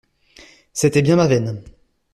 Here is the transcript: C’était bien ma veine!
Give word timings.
C’était 0.73 1.03
bien 1.03 1.15
ma 1.15 1.27
veine! 1.27 1.63